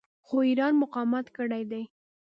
خو 0.25 0.35
ایران 0.49 0.73
مقاومت 0.83 1.25
کړی 1.37 1.63
دی. 1.71 1.83